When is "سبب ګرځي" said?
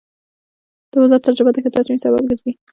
2.03-2.51